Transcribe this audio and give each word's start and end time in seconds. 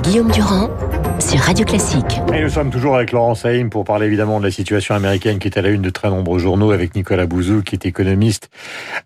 Guillaume 0.00 0.30
Durand 0.30 0.70
sur 1.18 1.38
Radio 1.40 1.64
Classique. 1.64 2.20
Et 2.34 2.42
nous 2.42 2.48
sommes 2.48 2.70
toujours 2.70 2.96
avec 2.96 3.12
Laurent 3.12 3.34
Saïm 3.34 3.68
pour 3.68 3.84
parler 3.84 4.06
évidemment 4.06 4.40
de 4.40 4.44
la 4.44 4.50
situation 4.50 4.94
américaine 4.94 5.38
qui 5.38 5.48
est 5.48 5.58
à 5.58 5.62
la 5.62 5.68
une 5.68 5.82
de 5.82 5.90
très 5.90 6.08
nombreux 6.08 6.38
journaux 6.38 6.72
avec 6.72 6.94
Nicolas 6.94 7.26
Bouzou 7.26 7.62
qui 7.62 7.74
est 7.74 7.86
économiste. 7.86 8.48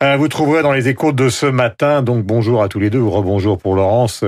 Euh, 0.03 0.17
vous 0.17 0.29
trouverez 0.29 0.63
dans 0.63 0.73
les 0.73 0.89
échos 0.89 1.13
de 1.13 1.29
ce 1.29 1.47
matin, 1.47 2.03
donc 2.03 2.25
bonjour 2.25 2.63
à 2.63 2.69
tous 2.69 2.79
les 2.79 2.91
deux 2.91 3.01
ou 3.01 3.11
rebonjour 3.11 3.59
pour 3.59 3.75
Laurence, 3.75 4.25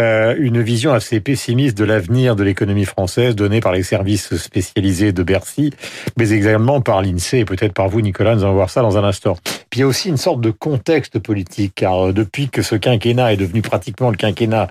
euh, 0.00 0.34
une 0.38 0.60
vision 0.62 0.92
assez 0.92 1.20
pessimiste 1.20 1.76
de 1.76 1.84
l'avenir 1.84 2.36
de 2.36 2.44
l'économie 2.44 2.86
française 2.86 3.36
donnée 3.36 3.60
par 3.60 3.72
les 3.72 3.82
services 3.82 4.36
spécialisés 4.36 5.12
de 5.12 5.22
Bercy, 5.22 5.72
mais 6.16 6.30
également 6.30 6.80
par 6.80 7.02
l'INSEE 7.02 7.40
et 7.40 7.44
peut-être 7.44 7.74
par 7.74 7.88
vous 7.88 8.00
Nicolas, 8.00 8.34
nous 8.34 8.44
allons 8.44 8.54
voir 8.54 8.70
ça 8.70 8.82
dans 8.82 8.96
un 8.96 9.04
instant. 9.04 9.36
Puis 9.70 9.78
il 9.78 9.82
y 9.82 9.84
a 9.84 9.86
aussi 9.86 10.08
une 10.08 10.16
sorte 10.16 10.40
de 10.40 10.50
contexte 10.50 11.20
politique 11.20 11.74
car 11.76 12.08
euh, 12.08 12.12
depuis 12.12 12.48
que 12.48 12.60
ce 12.60 12.74
quinquennat 12.74 13.32
est 13.32 13.36
devenu 13.36 13.62
pratiquement 13.62 14.10
le 14.10 14.16
quinquennat 14.16 14.68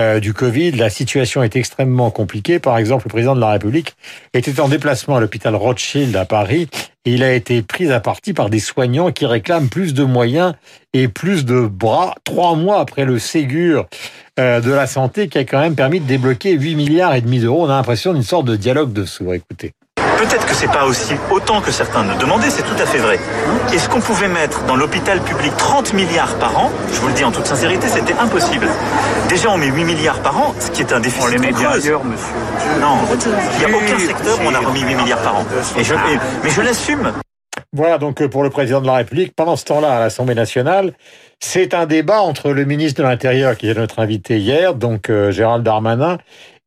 euh, 0.00 0.18
du 0.18 0.34
Covid, 0.34 0.72
la 0.72 0.90
situation 0.90 1.44
est 1.44 1.54
extrêmement 1.54 2.10
compliqué. 2.10 2.58
Par 2.58 2.76
exemple, 2.76 3.04
le 3.06 3.10
président 3.10 3.36
de 3.36 3.40
la 3.40 3.52
République 3.52 3.94
était 4.34 4.58
en 4.58 4.68
déplacement 4.68 5.16
à 5.16 5.20
l'hôpital 5.20 5.54
Rothschild 5.54 6.16
à 6.16 6.24
Paris 6.24 6.68
et 7.04 7.14
il 7.14 7.22
a 7.22 7.32
été 7.32 7.62
pris 7.62 7.90
à 7.92 8.00
partie 8.00 8.32
par 8.32 8.50
des 8.50 8.58
soignants 8.58 9.12
qui 9.12 9.24
réclament 9.24 9.68
plus 9.68 9.94
de 9.94 10.02
moyens 10.02 10.54
et 10.92 11.06
plus 11.06 11.44
de 11.44 11.60
bras 11.60 12.14
trois 12.24 12.56
mois 12.56 12.80
après 12.80 13.04
le 13.04 13.18
Ségur 13.18 13.86
euh, 14.40 14.60
de 14.60 14.72
la 14.72 14.86
santé 14.86 15.28
qui 15.28 15.38
a 15.38 15.44
quand 15.44 15.60
même 15.60 15.76
permis 15.76 16.00
de 16.00 16.06
débloquer 16.06 16.52
8 16.52 16.74
milliards 16.74 17.14
et 17.14 17.20
demi 17.20 17.38
d'euros. 17.38 17.66
On 17.66 17.70
a 17.70 17.76
l'impression 17.76 18.12
d'une 18.12 18.22
sorte 18.22 18.46
de 18.46 18.56
dialogue 18.56 18.92
de 18.92 19.04
sourds. 19.04 19.34
Écoutez. 19.34 19.72
Peut-être 20.18 20.46
que 20.46 20.54
c'est 20.54 20.70
pas 20.70 20.84
aussi 20.84 21.14
autant 21.30 21.60
que 21.60 21.70
certains 21.72 22.02
nous 22.04 22.14
demandaient, 22.18 22.50
c'est 22.50 22.62
tout 22.62 22.80
à 22.80 22.86
fait 22.86 22.98
vrai. 22.98 23.18
Est-ce 23.72 23.88
qu'on 23.88 24.00
pouvait 24.00 24.28
mettre 24.28 24.64
dans 24.64 24.76
l'hôpital 24.76 25.20
public 25.20 25.52
30 25.56 25.92
milliards 25.94 26.34
par 26.36 26.58
an? 26.58 26.70
Je 26.92 27.00
vous 27.00 27.08
le 27.08 27.14
dis 27.14 27.24
en 27.24 27.32
toute 27.32 27.46
sincérité, 27.46 27.86
c'était 27.88 28.14
impossible. 28.20 28.68
Déjà, 29.28 29.50
on 29.50 29.56
met 29.58 29.68
8 29.68 29.84
milliards 29.84 30.20
par 30.20 30.38
an, 30.38 30.54
ce 30.58 30.70
qui 30.70 30.82
est 30.82 30.92
un 30.92 31.00
déficit. 31.00 31.24
On 31.24 31.30
les 31.30 31.38
met 31.38 31.52
bien 31.52 31.70
creuse. 31.70 31.84
ailleurs, 31.86 32.04
monsieur. 32.04 32.34
Non, 32.80 32.98
il 33.60 33.66
n'y 33.66 33.72
a 33.72 33.76
aucun 33.76 33.98
secteur 33.98 34.38
où 34.40 34.48
on 34.48 34.54
a 34.54 34.58
remis 34.58 34.80
8 34.82 34.94
milliards 34.94 35.22
par 35.22 35.36
an. 35.36 35.46
Et 35.78 35.84
je- 35.84 35.94
et- 35.94 36.18
mais 36.44 36.50
je 36.50 36.60
l'assume. 36.60 37.12
Voilà 37.72 37.98
donc 37.98 38.20
euh, 38.20 38.28
pour 38.28 38.42
le 38.42 38.50
président 38.50 38.80
de 38.80 38.86
la 38.86 38.94
République. 38.94 39.34
Pendant 39.34 39.56
ce 39.56 39.64
temps-là, 39.64 39.96
à 39.96 40.00
l'Assemblée 40.00 40.34
nationale, 40.34 40.92
c'est 41.40 41.72
un 41.72 41.86
débat 41.86 42.20
entre 42.20 42.50
le 42.50 42.64
ministre 42.64 43.00
de 43.02 43.06
l'Intérieur, 43.08 43.56
qui 43.56 43.70
est 43.70 43.74
notre 43.74 44.00
invité 44.00 44.38
hier, 44.38 44.74
donc 44.74 45.08
euh, 45.08 45.30
Gérald 45.30 45.62
Darmanin, 45.64 46.18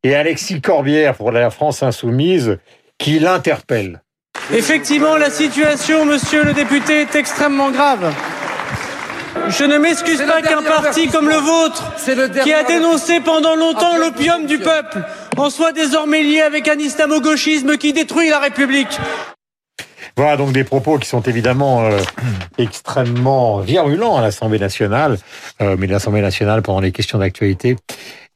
et 0.02 0.14
Alexis 0.14 0.60
Corbière 0.62 1.14
pour 1.14 1.30
la 1.30 1.50
France 1.50 1.82
Insoumise, 1.82 2.58
qui 2.98 3.18
l'interpelle. 3.18 4.02
Effectivement, 4.52 5.16
la 5.16 5.30
situation, 5.30 6.04
monsieur 6.04 6.44
le 6.44 6.52
député, 6.52 7.02
est 7.02 7.14
extrêmement 7.14 7.70
grave. 7.70 8.12
Je 9.48 9.64
ne 9.64 9.78
m'excuse 9.78 10.22
pas 10.22 10.42
qu'un 10.42 10.62
parti 10.62 11.08
comme 11.08 11.28
le 11.28 11.36
vôtre, 11.36 11.92
le 12.06 12.42
qui 12.42 12.52
a 12.52 12.64
dénoncé 12.64 13.20
pendant 13.20 13.56
longtemps 13.56 13.96
l'opium 13.96 14.46
du 14.46 14.58
peuple, 14.58 15.02
en 15.36 15.50
soit 15.50 15.72
désormais 15.72 16.22
lié 16.22 16.40
avec 16.40 16.68
un 16.68 16.78
islamo-gauchisme 16.78 17.76
qui 17.76 17.92
détruit 17.92 18.30
la 18.30 18.38
République. 18.38 18.98
Voilà 20.16 20.36
donc 20.36 20.52
des 20.52 20.62
propos 20.62 20.98
qui 20.98 21.08
sont 21.08 21.22
évidemment 21.22 21.84
euh, 21.84 21.98
extrêmement 22.58 23.58
virulents 23.58 24.16
à 24.16 24.22
l'Assemblée 24.22 24.60
nationale, 24.60 25.18
euh, 25.60 25.76
mais 25.78 25.88
l'Assemblée 25.88 26.22
nationale 26.22 26.62
pendant 26.62 26.80
les 26.80 26.92
questions 26.92 27.18
d'actualité 27.18 27.76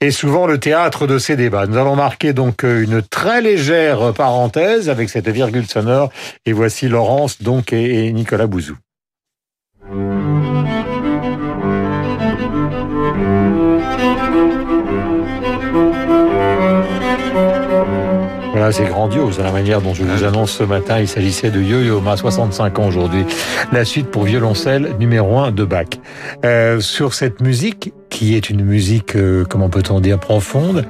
est 0.00 0.10
souvent 0.10 0.46
le 0.46 0.58
théâtre 0.58 1.06
de 1.06 1.18
ces 1.18 1.36
débats. 1.36 1.66
Nous 1.66 1.76
allons 1.76 1.96
marquer 1.96 2.32
donc 2.32 2.64
euh, 2.64 2.82
une 2.82 3.02
très 3.02 3.42
légère 3.42 4.12
parenthèse 4.14 4.88
avec 4.88 5.08
cette 5.08 5.28
virgule 5.28 5.66
sonore 5.66 6.10
et 6.46 6.52
voici 6.52 6.88
Laurence 6.88 7.42
donc 7.42 7.72
et, 7.72 8.06
et 8.06 8.12
Nicolas 8.12 8.46
Bouzou. 8.46 8.76
Voilà, 18.58 18.72
c'est 18.72 18.86
grandiose 18.86 19.38
à 19.38 19.44
la 19.44 19.52
manière 19.52 19.80
dont 19.80 19.94
je 19.94 20.02
vous 20.02 20.24
annonce 20.24 20.50
ce 20.50 20.64
matin. 20.64 20.98
Il 20.98 21.06
s'agissait 21.06 21.52
de 21.52 21.62
Yo-Yo 21.62 22.00
Ma, 22.00 22.16
65 22.16 22.80
ans 22.80 22.88
aujourd'hui. 22.88 23.24
La 23.70 23.84
suite 23.84 24.10
pour 24.10 24.24
violoncelle 24.24 24.96
numéro 24.98 25.38
1 25.38 25.52
de 25.52 25.64
Bach. 25.64 25.86
Euh, 26.44 26.80
sur 26.80 27.14
cette 27.14 27.40
musique, 27.40 27.92
qui 28.10 28.34
est 28.34 28.50
une 28.50 28.64
musique, 28.64 29.14
euh, 29.14 29.44
comment 29.48 29.68
peut-on 29.68 30.00
dire, 30.00 30.18
profonde, 30.18 30.86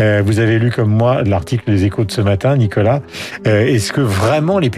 euh, 0.00 0.22
vous 0.24 0.38
avez 0.38 0.58
lu 0.58 0.70
comme 0.70 0.88
moi 0.88 1.22
l'article 1.22 1.70
des 1.70 1.84
échos 1.84 2.06
de 2.06 2.10
ce 2.10 2.22
matin, 2.22 2.56
Nicolas. 2.56 3.02
Euh, 3.46 3.66
Est-ce 3.66 3.92
que 3.92 4.00
vraiment 4.00 4.58
les, 4.58 4.70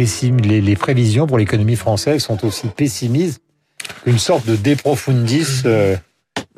les, 0.42 0.60
les 0.60 0.74
prévisions 0.74 1.28
pour 1.28 1.38
l'économie 1.38 1.76
française 1.76 2.22
sont 2.24 2.44
aussi 2.44 2.66
pessimistes 2.66 3.40
qu'une 4.02 4.18
sorte 4.18 4.48
de 4.48 4.56
déprofundis 4.56 5.62
euh, 5.64 5.94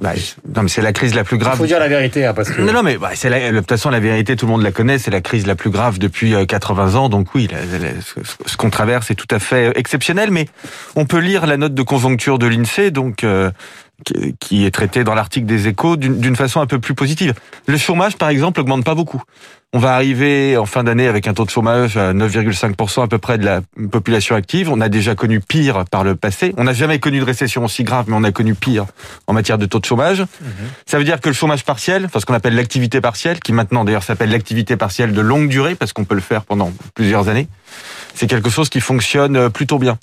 Bah, 0.00 0.10
non, 0.56 0.62
mais 0.64 0.68
c'est 0.68 0.82
la 0.82 0.92
crise 0.92 1.14
la 1.14 1.22
plus 1.22 1.36
Il 1.36 1.40
grave. 1.40 1.56
faut 1.56 1.66
dire 1.66 1.78
la 1.78 1.86
vérité, 1.86 2.26
hein, 2.26 2.34
parce 2.34 2.50
que... 2.50 2.60
Non, 2.60 2.72
non, 2.72 2.82
mais 2.82 2.96
bah, 2.96 3.10
c'est 3.14 3.30
la, 3.30 3.52
de 3.52 3.58
toute 3.60 3.68
façon, 3.68 3.90
la 3.90 4.00
vérité, 4.00 4.34
tout 4.34 4.46
le 4.46 4.50
monde 4.52 4.62
la 4.62 4.72
connaît, 4.72 4.98
c'est 4.98 5.12
la 5.12 5.20
crise 5.20 5.46
la 5.46 5.54
plus 5.54 5.70
grave 5.70 6.00
depuis 6.00 6.34
euh, 6.34 6.44
80 6.46 6.96
ans. 6.96 7.08
Donc 7.08 7.32
oui, 7.36 7.48
la- 7.50 7.78
la- 7.78 8.00
ce, 8.00 8.14
ce 8.44 8.56
qu'on 8.56 8.70
traverse 8.70 9.12
est 9.12 9.14
tout 9.14 9.28
à 9.30 9.38
fait 9.38 9.68
euh, 9.68 9.72
exceptionnel, 9.76 10.32
mais 10.32 10.46
on 10.96 11.04
peut 11.06 11.20
lire 11.20 11.46
la 11.46 11.56
note 11.56 11.74
de 11.74 11.82
conjoncture 11.82 12.40
de 12.40 12.46
l'INSEE, 12.48 12.90
donc 12.90 13.22
euh, 13.22 13.52
qui- 14.40 14.64
est 14.64 14.70
traitée 14.70 15.04
dans 15.04 15.14
l'article 15.14 15.46
des 15.46 15.68
Échos 15.68 15.96
d'une 15.96 16.36
façon 16.36 16.60
un 16.60 16.66
peu 16.66 16.78
plus 16.78 16.94
positive. 16.94 17.34
Le 17.66 17.76
chômage, 17.76 18.16
par 18.16 18.28
exemple, 18.28 18.60
augmente 18.60 18.84
pas 18.84 18.94
beaucoup. 18.94 19.22
On 19.72 19.78
va 19.78 19.94
arriver 19.94 20.56
en 20.56 20.66
fin 20.66 20.84
d'année 20.84 21.08
avec 21.08 21.26
un 21.26 21.34
taux 21.34 21.44
de 21.44 21.50
chômage 21.50 21.96
à 21.96 22.12
9,5% 22.12 23.02
à 23.02 23.08
peu 23.08 23.18
près 23.18 23.38
de 23.38 23.44
la 23.44 23.60
population 23.90 24.36
active. 24.36 24.70
On 24.70 24.80
a 24.80 24.88
déjà 24.88 25.16
connu 25.16 25.40
pire 25.40 25.84
par 25.90 26.04
le 26.04 26.14
passé. 26.14 26.54
On 26.56 26.64
n'a 26.64 26.72
jamais 26.72 27.00
connu 27.00 27.18
de 27.18 27.24
récession 27.24 27.64
aussi 27.64 27.82
grave, 27.82 28.04
mais 28.06 28.14
on 28.16 28.22
a 28.22 28.30
connu 28.30 28.54
pire 28.54 28.84
en 29.26 29.32
matière 29.32 29.58
de 29.58 29.66
taux 29.66 29.80
de 29.80 29.84
chômage. 29.84 30.24
Ça 30.86 30.98
veut 30.98 31.04
dire 31.04 31.20
que 31.20 31.28
le 31.28 31.34
chômage 31.34 31.64
partiel, 31.64 32.04
enfin 32.04 32.20
ce 32.20 32.26
qu'on 32.26 32.34
appelle 32.34 32.54
l'activité 32.54 33.00
partielle, 33.00 33.40
qui 33.40 33.52
maintenant 33.52 33.84
d'ailleurs 33.84 34.04
s'appelle 34.04 34.30
l'activité 34.30 34.76
partielle 34.76 35.12
de 35.12 35.20
longue 35.20 35.48
durée, 35.48 35.74
parce 35.74 35.92
qu'on 35.92 36.04
peut 36.04 36.14
le 36.14 36.20
faire 36.20 36.44
pendant 36.44 36.72
plusieurs 36.94 37.28
années, 37.28 37.48
c'est 38.14 38.28
quelque 38.28 38.50
chose 38.50 38.68
qui 38.68 38.80
fonctionne 38.80 39.50
plutôt 39.50 39.78
bien. 39.80 39.98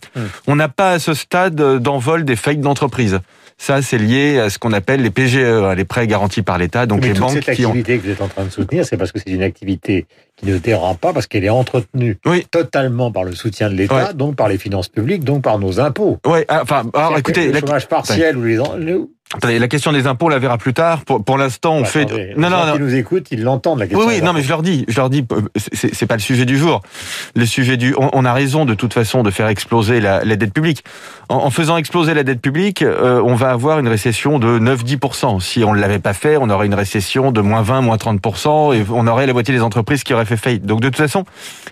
On 0.48 0.58
n'a 0.58 0.68
pas 0.68 0.92
à 0.92 1.00
ce 1.00 1.14
stade 1.14 1.56
d'envol 1.56 2.26
des 2.26 2.36
faillites 2.36 2.60
d'entreprise. 2.62 3.20
Ça, 3.64 3.84
c'est 3.84 4.00
lié 4.00 4.40
à 4.40 4.50
ce 4.50 4.58
qu'on 4.58 4.74
appelle 4.74 5.04
les 5.04 5.12
PGE, 5.12 5.38
hein, 5.38 5.76
les 5.76 5.86
prêts 5.86 6.08
garantis 6.08 6.42
par 6.42 6.58
l'État, 6.58 6.88
donc 6.88 7.02
Mais 7.02 7.10
les 7.10 7.14
toute 7.14 7.22
banques 7.22 7.44
cette 7.44 7.56
qui 7.56 7.64
ont... 7.64 7.70
activité 7.70 8.00
que 8.00 8.06
vous 8.06 8.10
êtes 8.10 8.22
en 8.24 8.28
train 8.28 8.44
de 8.44 8.50
soutenir, 8.50 8.84
c'est 8.88 8.98
parce 8.98 9.12
que 9.12 9.20
c'est 9.20 9.30
une 9.30 9.44
activité 9.44 10.08
qui 10.36 10.48
ne 10.48 10.58
dérape 10.58 11.00
pas, 11.00 11.14
parce 11.14 11.28
qu'elle 11.28 11.46
est 11.46 11.50
entretenue 11.50 12.18
Oui. 12.26 12.44
totalement 12.50 13.12
par 13.12 13.24
le 13.24 13.34
soutien 13.34 13.70
de 13.70 13.76
l'État, 13.76 14.08
Ouais. 14.08 14.14
donc 14.16 14.36
par 14.36 14.50
les 14.50 14.58
finances 14.58 14.90
publiques, 14.90 15.24
donc 15.24 15.44
par 15.44 15.60
nos 15.60 15.80
impôts. 15.80 16.18
Ouais, 16.26 16.44
ah, 16.48 16.62
enfin, 16.64 16.90
alors 16.96 17.16
écoutez, 17.20 17.52
le 17.52 17.60
chômage 17.60 17.88
partiel 17.88 18.36
ou 18.36 18.46
les, 18.46 18.58
attendez, 19.36 19.60
la 19.60 19.68
question 19.68 19.92
des 19.92 20.08
impôts, 20.08 20.26
on 20.28 20.30
la 20.30 20.40
verra 20.40 20.58
plus 20.58 20.74
tard. 20.74 21.02
Pour, 21.06 21.24
pour 21.24 21.38
l'instant, 21.38 21.76
on 21.76 21.82
Bah, 21.82 21.88
fait... 21.88 22.02
attendez, 22.02 22.34
Non, 22.38 22.48
les 22.48 22.50
non, 22.54 22.60
gens 22.62 22.66
non. 22.68 22.74
qui 22.74 22.80
nous 22.80 22.96
écoutent, 22.96 23.28
ils 23.32 23.44
l'entendent 23.44 23.80
la 23.80 23.88
question. 23.88 24.06
Oui, 24.08 24.16
oui, 24.18 24.22
non, 24.22 24.34
mais 24.34 24.42
je 24.42 24.50
leur 24.50 24.62
dis, 24.62 24.86
je 24.88 24.98
leur 24.98 25.10
dis, 25.10 25.26
euh, 25.32 25.42
c'est 25.56 25.94
c'est 25.94 26.06
pas 26.06 26.16
le 26.16 26.22
sujet 26.22 26.46
du 26.46 26.58
jour. 26.58 26.82
Le 27.36 27.46
sujet 27.46 27.78
du, 27.78 27.94
on, 27.98 28.10
on 28.14 28.26
a 28.26 28.34
raison 28.34 28.66
de 28.66 28.74
toute 28.74 28.94
façon 28.94 29.24
de 29.24 29.32
faire 29.32 29.48
exploser 29.48 30.00
la, 30.02 30.24
la 30.24 30.36
dette 30.36 30.54
publique. 30.54 30.84
En, 31.30 31.36
en 31.38 31.50
faisant 31.50 31.78
exploser 31.78 32.14
la 32.14 32.24
dette 32.24 32.42
publique, 32.42 32.82
euh, 32.82 33.22
on 33.26 33.36
va 33.36 33.52
avoir 33.52 33.80
une 33.80 33.88
récession 33.88 34.40
de 34.40 34.60
9-10%. 34.60 35.40
Si 35.40 35.64
on 35.64 35.74
ne 35.74 35.80
l'avait 35.80 36.00
pas 36.00 36.14
fait, 36.14 36.38
on 36.38 36.50
aurait 36.50 36.66
une 36.66 36.74
récession 36.74 37.32
de 37.32 37.42
moins 37.42 37.62
20, 37.62 37.82
moins 37.82 37.98
30%, 37.98 38.76
et 38.76 38.86
on 38.92 39.08
aurait 39.08 39.28
la 39.28 39.34
moitié 39.34 39.54
des 39.54 39.62
entreprises 39.62 40.04
qui 40.04 40.14
auraient 40.14 40.26
fait 40.26 40.38
faillite. 40.38 40.66
Donc 40.66 40.82
de 40.82 40.88
toute 40.90 40.98
façon, 40.98 41.24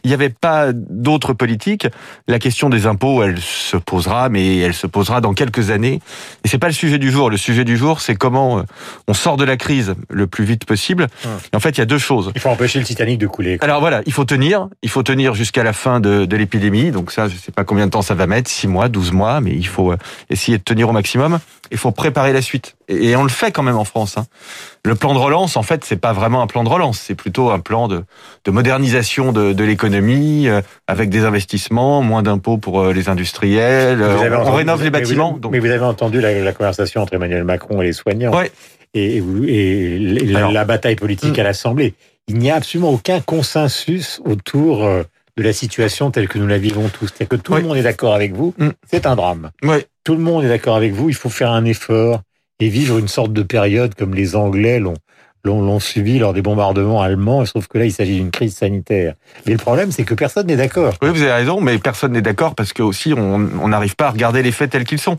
il 0.03 0.07
n'y 0.09 0.13
avait 0.13 0.29
pas 0.29 0.67
d'autre 0.73 1.33
politique. 1.33 1.87
La 2.27 2.39
question 2.39 2.69
des 2.69 2.85
impôts, 2.85 3.23
elle 3.23 3.39
se 3.39 3.77
posera, 3.77 4.29
mais 4.29 4.57
elle 4.59 4.73
se 4.73 4.87
posera 4.87 5.21
dans 5.21 5.33
quelques 5.33 5.71
années. 5.71 5.99
Et 6.43 6.47
c'est 6.47 6.57
pas 6.59 6.67
le 6.67 6.73
sujet 6.73 6.97
du 6.97 7.11
jour. 7.11 7.29
Le 7.29 7.37
sujet 7.37 7.48
du 7.53 7.77
jour, 7.77 8.01
c'est 8.01 8.15
comment 8.15 8.59
euh, 8.59 8.63
on 9.07 9.13
sort 9.13 9.37
de 9.37 9.43
la 9.43 9.57
crise 9.57 9.95
le 10.09 10.27
plus 10.27 10.43
vite 10.43 10.65
possible. 10.65 11.07
Et 11.51 11.55
en 11.55 11.59
fait, 11.59 11.71
il 11.71 11.77
y 11.79 11.81
a 11.81 11.85
deux 11.85 11.97
choses. 11.97 12.31
Il 12.35 12.41
faut 12.41 12.49
empêcher 12.49 12.79
le 12.79 12.85
Titanic 12.85 13.17
de 13.19 13.27
couler. 13.27 13.57
quoi. 13.57 13.65
Alors 13.65 13.79
voilà, 13.79 14.01
il 14.05 14.13
faut 14.13 14.25
tenir, 14.25 14.67
il 14.81 14.89
faut 14.89 15.03
tenir 15.03 15.33
jusqu'à 15.33 15.63
la 15.63 15.73
fin 15.73 15.99
de, 15.99 16.25
de 16.25 16.37
l'épidémie. 16.37 16.91
Donc 16.91 17.11
ça, 17.11 17.27
je 17.27 17.35
sais 17.35 17.51
pas 17.51 17.63
combien 17.63 17.85
de 17.85 17.91
temps 17.91 18.01
ça 18.01 18.15
va 18.15 18.27
mettre, 18.27 18.49
6 18.49 18.67
mois, 18.67 18.89
12 18.89 19.11
mois, 19.11 19.41
mais 19.41 19.51
il 19.51 19.67
faut 19.67 19.91
euh, 19.91 19.97
essayer 20.29 20.57
de 20.57 20.63
tenir 20.63 20.89
au 20.89 20.93
maximum. 20.93 21.39
Il 21.71 21.77
faut 21.77 21.91
préparer 21.91 22.33
la 22.33 22.41
suite. 22.41 22.75
Et, 22.89 23.09
et 23.11 23.15
on 23.15 23.23
le 23.23 23.29
fait 23.29 23.51
quand 23.51 23.63
même 23.63 23.77
en 23.77 23.85
France. 23.85 24.17
hein. 24.17 24.25
Le 24.83 24.95
plan 24.95 25.13
de 25.13 25.19
relance, 25.19 25.55
en 25.57 25.63
fait, 25.63 25.85
c'est 25.85 25.95
pas 25.99 26.11
vraiment 26.11 26.41
un 26.41 26.47
plan 26.47 26.63
de 26.63 26.69
relance, 26.69 26.99
c'est 26.99 27.15
plutôt 27.15 27.49
un 27.51 27.59
plan 27.59 27.87
de, 27.87 28.03
de 28.45 28.51
modernisation 28.51 29.31
de, 29.31 29.53
de 29.53 29.63
l'économie, 29.63 30.47
euh, 30.47 30.61
avec 30.87 31.09
des 31.09 31.23
investissements, 31.25 32.01
moins 32.01 32.23
d'impôts 32.23 32.57
pour 32.57 32.81
euh, 32.81 32.91
les 32.93 33.07
industriels. 33.09 34.01
euh, 34.01 34.15
Vous 34.17 34.23
avez 34.23 34.35
on, 34.35 34.41
entendu- 34.41 34.57
rénove 34.57 34.79
les 34.81 34.85
vous- 34.87 34.91
bâtiments. 34.91 35.39
Mais 35.51 35.59
vous, 35.59 35.67
avez 35.69 35.85
entendu 35.85 36.19
la, 36.21 36.33
la 36.39 36.51
conversation 36.53 37.01
entre 37.01 37.13
Emmanuel 37.13 37.43
Macron 37.43 37.81
et 37.81 37.85
les 37.85 37.93
soignants. 37.93 38.33
Ouais. 38.35 38.51
Et, 38.93 39.17
et 39.17 39.19
vous- 39.19 39.43
et 39.45 39.99
la, 39.99 40.39
Alors- 40.39 40.51
la 40.51 40.65
bataille 40.65 40.95
politique 40.95 41.37
Mm. 41.37 41.41
à 41.41 41.43
l'Assemblée. 41.43 41.93
Il 42.27 42.37
n'y 42.37 42.49
a 42.51 42.55
absolument 42.55 42.91
aucun 42.91 43.19
consensus 43.21 44.21
autour 44.25 44.83
euh, 44.85 45.03
de 45.37 45.43
la 45.43 45.53
situation 45.53 46.11
telle 46.11 46.27
que 46.27 46.37
nous 46.39 46.47
la 46.47 46.57
vivons 46.57 46.89
tous. 46.89 47.07
C'est-à-dire 47.07 47.29
que 47.29 47.35
tout 47.35 47.53
Oui. 47.53 47.61
le 47.61 47.67
monde 47.67 47.77
est 47.77 47.83
d'accord 47.83 48.13
avec 48.15 48.33
vous. 48.35 48.53
Mm. 48.57 48.69
C'est 48.89 49.05
un 49.05 49.15
drame. 49.15 49.51
Ouais. 49.63 49.85
Tout 50.03 50.13
le 50.15 50.21
monde 50.21 50.43
est 50.43 50.49
d'accord 50.49 50.75
avec 50.75 50.93
vous. 50.93 51.09
Il 51.09 51.15
faut 51.15 51.29
faire 51.29 51.51
un 51.51 51.65
effort 51.65 52.21
et 52.59 52.69
vivre 52.69 52.97
une 52.97 53.07
sorte 53.07 53.33
de 53.33 53.43
période 53.43 53.95
comme 53.95 54.13
les 54.13 54.35
Anglais 54.35 54.79
l'ont 54.79 54.95
l'ont 55.45 55.79
subi 55.79 56.19
lors 56.19 56.33
des 56.33 56.41
bombardements 56.41 57.01
allemands, 57.01 57.45
sauf 57.45 57.67
que 57.67 57.77
là, 57.77 57.85
il 57.85 57.93
s'agit 57.93 58.17
d'une 58.17 58.29
crise 58.29 58.55
sanitaire. 58.55 59.15
Mais 59.45 59.53
le 59.53 59.57
problème, 59.57 59.91
c'est 59.91 60.03
que 60.03 60.13
personne 60.13 60.47
n'est 60.47 60.57
d'accord. 60.57 60.93
Oui, 61.01 61.09
vous 61.09 61.21
avez 61.21 61.31
raison, 61.31 61.61
mais 61.61 61.77
personne 61.79 62.11
n'est 62.11 62.21
d'accord 62.21 62.55
parce 62.55 62.73
que 62.73 62.83
aussi 62.83 63.13
on 63.13 63.67
n'arrive 63.67 63.95
pas 63.95 64.07
à 64.07 64.11
regarder 64.11 64.43
les 64.43 64.51
faits 64.51 64.71
tels 64.71 64.83
qu'ils 64.83 64.99
sont. 64.99 65.17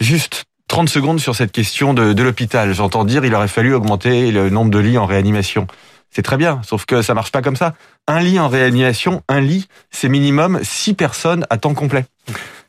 Juste 0.00 0.44
30 0.68 0.88
secondes 0.88 1.20
sur 1.20 1.34
cette 1.34 1.52
question 1.52 1.94
de, 1.94 2.12
de 2.12 2.22
l'hôpital. 2.22 2.72
J'entends 2.74 3.04
dire 3.04 3.24
il 3.24 3.34
aurait 3.34 3.48
fallu 3.48 3.74
augmenter 3.74 4.30
le 4.30 4.50
nombre 4.50 4.70
de 4.70 4.78
lits 4.78 4.98
en 4.98 5.06
réanimation. 5.06 5.66
C'est 6.10 6.22
très 6.22 6.36
bien, 6.36 6.60
sauf 6.64 6.86
que 6.86 7.02
ça 7.02 7.14
marche 7.14 7.32
pas 7.32 7.42
comme 7.42 7.56
ça. 7.56 7.74
Un 8.06 8.20
lit 8.20 8.38
en 8.38 8.48
réanimation, 8.48 9.22
un 9.28 9.40
lit, 9.40 9.68
c'est 9.90 10.08
minimum 10.08 10.60
six 10.62 10.94
personnes 10.94 11.46
à 11.50 11.58
temps 11.58 11.74
complet. 11.74 12.06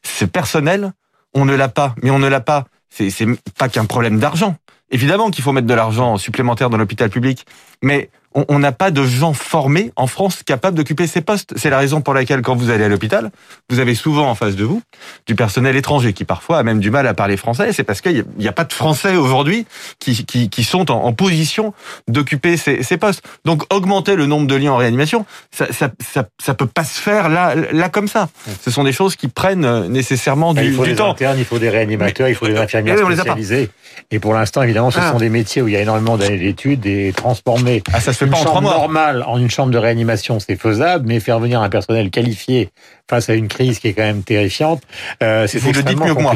C'est 0.04 0.32
personnel, 0.32 0.92
on 1.34 1.46
ne 1.46 1.56
l'a 1.56 1.70
pas, 1.70 1.96
mais 2.02 2.10
on 2.10 2.20
ne 2.20 2.28
l'a 2.28 2.42
pas. 2.42 2.66
C'est 2.90 3.28
pas 3.58 3.70
qu'un 3.70 3.86
problème 3.86 4.20
d'argent. 4.20 4.56
Évidemment 4.90 5.30
qu'il 5.32 5.44
faut 5.44 5.52
mettre 5.52 5.68
de 5.68 5.74
l'argent 5.74 6.18
supplémentaire 6.18 6.70
dans 6.70 6.78
l'hôpital 6.78 7.10
public, 7.10 7.46
mais 7.82 8.10
on 8.48 8.60
n'a 8.60 8.72
pas 8.72 8.92
de 8.92 9.04
gens 9.04 9.34
formés 9.34 9.92
en 9.96 10.08
France 10.08 10.44
capables 10.44 10.78
d'occuper 10.78 11.08
ces 11.08 11.22
postes. 11.22 11.54
C'est 11.56 11.70
la 11.70 11.78
raison 11.78 12.02
pour 12.02 12.14
laquelle, 12.14 12.42
quand 12.42 12.56
vous 12.56 12.70
allez 12.70 12.84
à 12.84 12.88
l'hôpital, 12.88 13.32
vous 13.70 13.80
avez 13.80 13.96
souvent 13.96 14.30
en 14.30 14.36
face 14.36 14.56
de 14.56 14.64
vous 14.64 14.82
du 15.26 15.36
personnel 15.36 15.76
étranger 15.76 16.14
qui 16.14 16.26
parfois 16.26 16.60
a 16.60 16.64
même 16.64 16.80
du 16.80 16.92
mal 16.92 17.08
à 17.08 17.14
parler 17.14 17.38
français. 17.38 17.74
C'est 17.74 17.84
parce 17.84 18.02
qu'il 18.02 18.26
n'y 18.38 18.48
a, 18.48 18.52
pas 18.52 18.64
de 18.64 18.74
Français 18.74 19.16
aujourd'hui 19.16 19.66
qui, 20.00 20.26
qui, 20.26 20.50
qui, 20.50 20.64
sont 20.64 20.92
en, 20.92 21.14
position 21.14 21.74
d'occuper 22.08 22.58
ces, 22.58 22.84
ces, 22.84 22.98
postes. 22.98 23.24
Donc 23.46 23.64
augmenter 23.74 24.16
le 24.16 24.26
nombre 24.26 24.48
de 24.48 24.56
lits 24.56 24.70
en 24.70 24.78
réanimation, 24.78 25.26
ça, 25.52 25.68
ça, 25.72 25.90
ça, 26.00 26.28
ça, 26.42 26.54
peut 26.54 26.68
pas 26.68 26.84
se 26.84 27.00
faire 27.00 27.30
là, 27.30 27.56
là 27.56 27.90
comme 27.90 28.08
ça. 28.08 28.30
Ce 28.64 28.72
sont 28.72 28.84
des 28.84 28.92
choses 28.92 29.16
qui 29.16 29.28
prennent 29.28 29.66
euh, 29.66 29.88
nécessairement 29.88 30.54
du, 30.54 30.64
il 30.64 30.74
faut 30.74 30.84
du 30.84 30.92
des 30.92 30.96
temps. 30.98 31.12
Internes, 31.12 31.40
il 31.40 31.46
faut 31.46 31.60
des 31.60 31.70
réanimateurs, 31.70 32.30
il 32.30 32.36
faut 32.36 32.48
des 32.48 32.58
infirmières 32.58 32.98
spécialisées. 33.00 33.70
Et 34.12 34.20
pour 34.20 34.34
l'instant, 34.34 34.62
évidemment, 34.62 34.92
ce 34.92 35.00
Ah. 35.00 35.12
sont 35.12 35.18
des 35.18 35.30
métiers 35.30 35.62
où 35.62 35.68
il 35.68 35.74
y 35.74 35.78
a 35.78 35.82
énormément 35.82 36.18
d'années 36.18 36.38
d'études 36.38 36.86
et 36.86 37.14
transformer 37.16 37.84
Ah, 37.94 38.00
ça 38.00 38.14
se 38.14 38.20
fait 38.20 38.27
une 38.28 38.34
pas 38.34 38.40
en 38.40 38.44
chambre 38.44 38.62
normale 38.62 39.24
en 39.26 39.38
une 39.38 39.50
chambre 39.50 39.72
de 39.72 39.78
réanimation, 39.78 40.40
c'est 40.40 40.56
faisable, 40.56 41.06
mais 41.08 41.20
faire 41.20 41.40
venir 41.40 41.62
un 41.62 41.70
personnel 41.70 42.10
qualifié 42.10 42.70
face 43.10 43.30
à 43.30 43.34
une 43.34 43.48
crise 43.48 43.80
qui 43.80 43.88
est 43.88 43.94
quand 43.94 44.04
même 44.04 44.24
terrifiante, 44.24 44.82
euh, 45.24 45.48
c'est 45.48 45.60
Vous 45.60 45.72
le 45.72 45.84
dites 45.84 46.00
mieux 46.00 46.14
que 46.14 46.22
moi. 46.22 46.36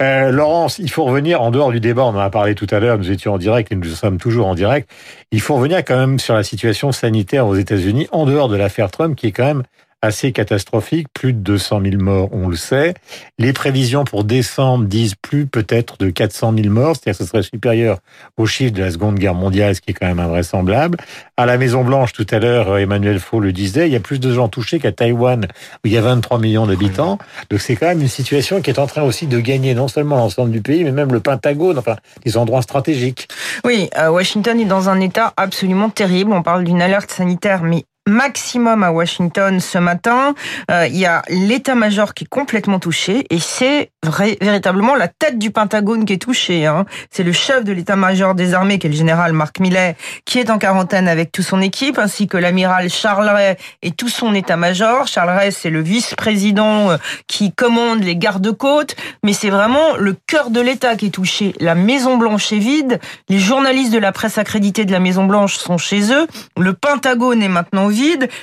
Euh, 0.00 0.30
Laurence, 0.30 0.78
il 0.78 0.90
faut 0.90 1.04
revenir 1.04 1.42
en 1.42 1.50
dehors 1.50 1.70
du 1.70 1.80
débat, 1.80 2.02
on 2.02 2.08
en 2.08 2.18
a 2.18 2.30
parlé 2.30 2.54
tout 2.54 2.66
à 2.70 2.80
l'heure, 2.80 2.98
nous 2.98 3.10
étions 3.10 3.34
en 3.34 3.38
direct 3.38 3.72
et 3.72 3.76
nous 3.76 3.84
sommes 3.84 4.18
toujours 4.18 4.46
en 4.46 4.54
direct. 4.54 4.90
Il 5.30 5.40
faut 5.40 5.56
revenir 5.56 5.78
quand 5.78 5.96
même 5.96 6.18
sur 6.18 6.34
la 6.34 6.42
situation 6.42 6.92
sanitaire 6.92 7.46
aux 7.46 7.56
États-Unis, 7.56 8.08
en 8.12 8.26
dehors 8.26 8.48
de 8.48 8.56
l'affaire 8.56 8.90
Trump, 8.90 9.16
qui 9.16 9.28
est 9.28 9.32
quand 9.32 9.44
même 9.44 9.62
assez 10.02 10.32
catastrophique, 10.32 11.06
plus 11.14 11.32
de 11.32 11.38
200 11.38 11.80
000 11.84 12.02
morts, 12.02 12.28
on 12.32 12.48
le 12.48 12.56
sait. 12.56 12.94
Les 13.38 13.52
prévisions 13.52 14.04
pour 14.04 14.24
décembre 14.24 14.84
disent 14.84 15.14
plus 15.14 15.46
peut-être 15.46 15.96
de 15.98 16.10
400 16.10 16.54
000 16.56 16.68
morts, 16.68 16.96
c'est-à-dire 16.96 17.18
que 17.18 17.24
ce 17.24 17.30
serait 17.30 17.42
supérieur 17.44 17.98
au 18.36 18.46
chiffre 18.46 18.72
de 18.72 18.82
la 18.82 18.90
Seconde 18.90 19.18
Guerre 19.18 19.34
mondiale, 19.34 19.76
ce 19.76 19.80
qui 19.80 19.92
est 19.92 19.94
quand 19.94 20.08
même 20.08 20.18
invraisemblable. 20.18 20.98
À 21.36 21.46
la 21.46 21.56
Maison 21.56 21.84
Blanche, 21.84 22.12
tout 22.12 22.26
à 22.32 22.40
l'heure, 22.40 22.76
Emmanuel 22.78 23.20
Faux 23.20 23.38
le 23.38 23.52
disait, 23.52 23.88
il 23.88 23.92
y 23.92 23.96
a 23.96 24.00
plus 24.00 24.18
de 24.18 24.32
gens 24.32 24.48
touchés 24.48 24.80
qu'à 24.80 24.90
Taïwan, 24.90 25.46
où 25.84 25.86
il 25.86 25.92
y 25.92 25.98
a 25.98 26.02
23 26.02 26.40
millions 26.40 26.66
d'habitants. 26.66 27.18
Donc 27.48 27.60
c'est 27.60 27.76
quand 27.76 27.86
même 27.86 28.02
une 28.02 28.08
situation 28.08 28.60
qui 28.60 28.70
est 28.70 28.80
en 28.80 28.86
train 28.86 29.02
aussi 29.02 29.28
de 29.28 29.38
gagner 29.38 29.74
non 29.74 29.86
seulement 29.86 30.16
l'ensemble 30.16 30.50
du 30.50 30.60
pays, 30.60 30.82
mais 30.82 30.92
même 30.92 31.12
le 31.12 31.20
Pentagone, 31.20 31.78
enfin 31.78 31.96
des 32.24 32.36
endroits 32.36 32.62
stratégiques. 32.62 33.28
Oui, 33.64 33.88
euh, 33.96 34.10
Washington 34.10 34.58
est 34.58 34.64
dans 34.64 34.88
un 34.88 35.00
état 35.00 35.32
absolument 35.36 35.90
terrible. 35.90 36.32
On 36.32 36.42
parle 36.42 36.64
d'une 36.64 36.82
alerte 36.82 37.10
sanitaire, 37.10 37.62
mais 37.62 37.84
maximum 38.08 38.82
à 38.82 38.90
Washington 38.90 39.60
ce 39.60 39.78
matin. 39.78 40.34
Euh, 40.70 40.86
il 40.88 40.96
y 40.96 41.06
a 41.06 41.22
l'état-major 41.28 42.14
qui 42.14 42.24
est 42.24 42.28
complètement 42.28 42.78
touché 42.78 43.26
et 43.30 43.38
c'est 43.38 43.90
véritablement 44.04 44.96
la 44.96 45.08
tête 45.08 45.38
du 45.38 45.50
Pentagone 45.50 46.04
qui 46.04 46.14
est 46.14 46.22
touchée. 46.22 46.66
Hein. 46.66 46.84
C'est 47.10 47.22
le 47.22 47.32
chef 47.32 47.64
de 47.64 47.72
l'état-major 47.72 48.34
des 48.34 48.54
armées, 48.54 48.78
qui 48.78 48.88
est 48.88 48.90
le 48.90 48.96
général 48.96 49.32
Mark 49.32 49.60
Millet, 49.60 49.96
qui 50.24 50.40
est 50.40 50.50
en 50.50 50.58
quarantaine 50.58 51.06
avec 51.06 51.30
toute 51.30 51.44
son 51.44 51.60
équipe, 51.60 51.98
ainsi 51.98 52.26
que 52.26 52.36
l'amiral 52.36 52.90
Charles 52.90 53.28
Ray 53.28 53.56
et 53.82 53.92
tout 53.92 54.08
son 54.08 54.34
état-major. 54.34 55.06
Charles 55.06 55.30
Ray, 55.30 55.52
c'est 55.52 55.70
le 55.70 55.80
vice-président 55.80 56.90
euh, 56.90 56.96
qui 57.28 57.52
commande 57.52 58.02
les 58.02 58.16
gardes-côtes, 58.16 58.96
mais 59.22 59.32
c'est 59.32 59.50
vraiment 59.50 59.96
le 59.96 60.16
cœur 60.26 60.50
de 60.50 60.60
l'État 60.60 60.96
qui 60.96 61.06
est 61.06 61.10
touché. 61.10 61.54
La 61.60 61.76
Maison-Blanche 61.76 62.52
est 62.52 62.58
vide, 62.58 62.98
les 63.28 63.38
journalistes 63.38 63.92
de 63.92 63.98
la 63.98 64.10
presse 64.10 64.38
accréditée 64.38 64.84
de 64.84 64.92
la 64.92 65.00
Maison-Blanche 65.00 65.56
sont 65.56 65.78
chez 65.78 66.12
eux, 66.12 66.26
le 66.58 66.72
Pentagone 66.72 67.42
est 67.42 67.48
maintenant 67.48 67.91